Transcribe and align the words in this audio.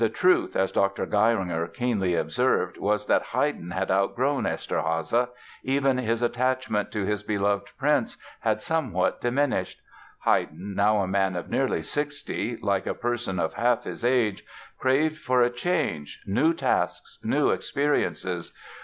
The 0.01 0.09
truth, 0.09 0.55
as 0.55 0.71
Dr. 0.71 1.05
Geiringer 1.05 1.67
keenly 1.67 2.15
observes, 2.15 2.79
was 2.79 3.05
that 3.05 3.21
"Haydn 3.21 3.69
had 3.69 3.91
outgrown 3.91 4.45
Eszterháza.... 4.45 5.29
Even 5.61 5.99
his 5.99 6.23
attachment 6.23 6.91
to 6.91 7.05
his 7.05 7.21
beloved 7.21 7.67
prince 7.77 8.17
had 8.39 8.61
somewhat 8.61 9.21
diminished. 9.21 9.79
Haydn, 10.25 10.73
now 10.73 11.01
a 11.01 11.07
man 11.07 11.35
of 11.35 11.51
nearly 11.51 11.83
60, 11.83 12.57
like 12.63 12.87
a 12.87 12.95
person 12.95 13.37
of 13.39 13.53
half 13.53 13.83
his 13.83 14.03
age, 14.03 14.43
craved 14.79 15.17
for 15.19 15.43
a 15.43 15.51
change, 15.51 16.23
new 16.25 16.51
tasks, 16.51 17.19
new 17.23 17.51
experiences. 17.51 18.53